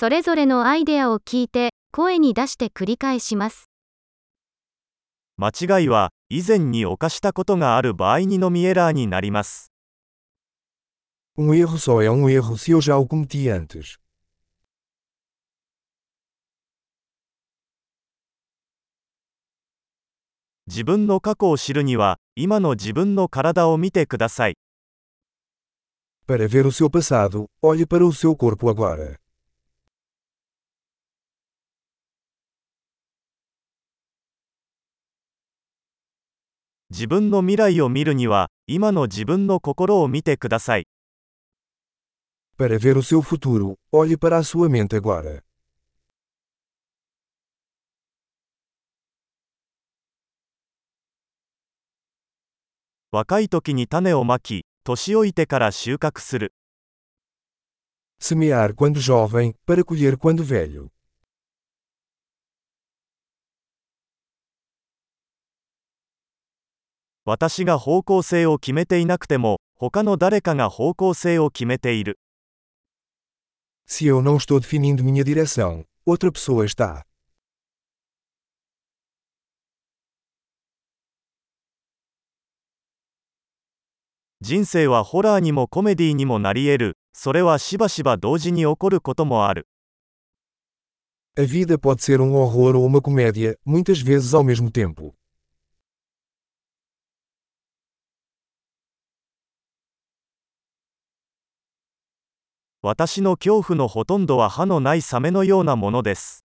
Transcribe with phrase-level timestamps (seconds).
[0.00, 3.68] それぞれのアイデアを聞いて、声に出して繰り返します。
[5.36, 9.70] 間違いは以前に犯したことがある場合にのみエラーになります。
[11.36, 13.98] Um erro só é um erro se eu já o cometi antes.
[20.66, 24.54] 自分の過去を知るには、今の自分の体を見てください。
[26.26, 29.19] Para ver o seu passado, olhe para o seu corpo agora.
[36.90, 40.88] 自分の未来を見るには、今の自分の心を見てください。
[42.58, 45.42] Para ver o seu futuro, olhe para a sua mente agora.
[53.12, 56.52] 若い時に種をまき、年老いてから収穫する。
[58.20, 60.90] Semear quando jovem, para colher quando velho.
[67.30, 72.18] 私が方向性を決めていなくても、他の誰かが方向性を決めている。
[73.86, 77.04] Se eu não estou definindo minha direção, outra pessoa está.
[84.40, 86.96] 人生はホラーにもコメディにもなり得る。
[87.12, 89.68] それはしばしば同時に起こることもある。
[91.36, 95.14] A vida pode ser um horror ou uma comédia, muitas vezes ao mesmo tempo.
[102.82, 106.46] 私の恐怖のほとんどは歯のないサメのようなものです。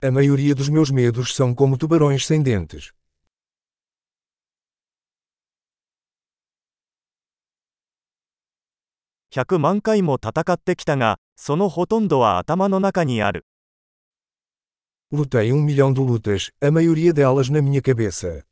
[0.00, 2.92] A maioria dos meus medos são como tubarões sem dentes.
[9.32, 13.46] 100万回も戦ってきたが、そのほとんどは頭の中にある。
[15.12, 18.44] Lutei um milhão de lutas, a maioria delas na minha cabeça.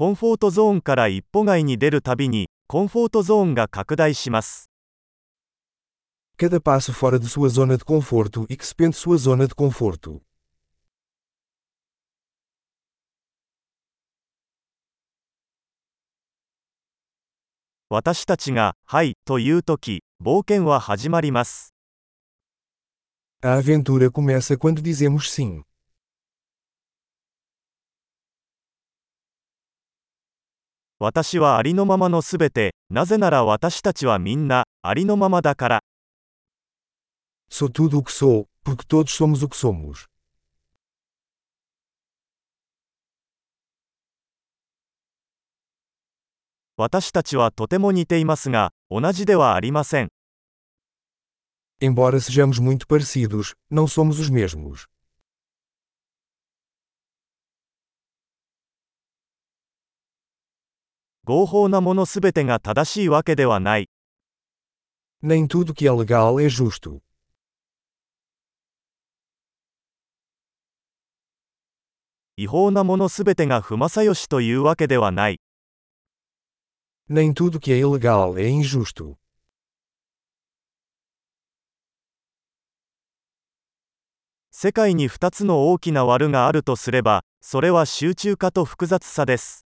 [0.00, 4.70] コンフォートゾーンから一歩外に出るたびに、コンフォートゾーンが拡大します。
[6.38, 10.22] Cada passo fora de sua zona de conforto expande sua zona de conforto.
[17.90, 21.74] 私たちが、はい、というとき、冒険は始まります。
[23.42, 25.62] A aventura começa quando dizemos sim.
[31.02, 35.80] 私はありのままのすべて、なぜなら私たちはみんな、ありのままだから。
[37.50, 40.10] Sou tudo o que sou, porque todos somos o que somos.
[46.76, 50.08] 私たちはとても似ていますが、同じではありません。
[51.80, 54.84] Embora sejamos muito parecidos, não somos os mesmos.
[61.30, 63.88] 合法なものすべてが正しいわけではない。
[65.22, 67.00] Nem tudo que é legal é justo.
[72.36, 75.40] 違法なものすべてが不正義というわけではない。
[77.08, 79.14] Nem tudo que é ilegal é injusto.
[84.50, 89.69] 世界に2つの大きな悪があるとすれば、それは集中化と複雑さです。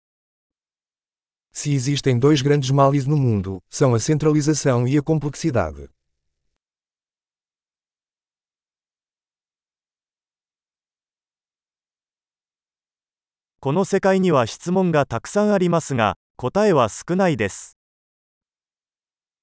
[1.51, 5.89] Se existem dois grandes males no mundo, são a centralização e a complexidade.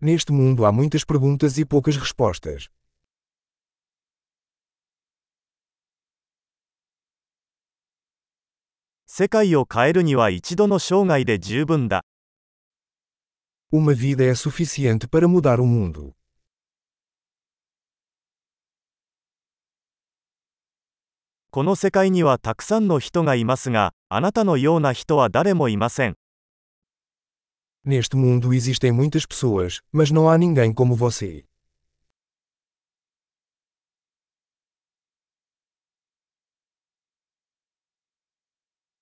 [0.01, 2.69] Neste mundo há muitas perguntas e poucas respostas.
[9.21, 12.05] 世界を変えるには一度の生涯で十分だ。
[13.73, 16.13] Uma vida é suficiente para mudar o mundo.
[21.51, 26.15] この世界にはたくさんの人がいますが、あなたのような人は誰もいません。
[27.85, 31.48] Neste mundo existem muitas pessoas, mas não há ninguém como você.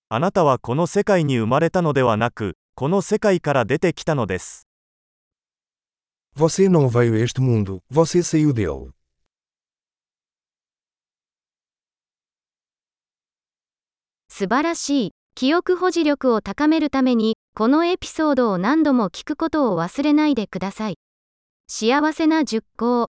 [0.08, 4.68] あなたはこの世界に生まれたのではなく、この世界から出てきたのです。
[6.36, 8.92] Você não veio a este mundo, você saiu dele.
[14.28, 15.10] 素晴らしい。
[15.34, 20.98] 記憶保持力を高めるために、このエピソードを何度も聞くことを忘れないでください。
[21.66, 23.08] 幸せな熟考。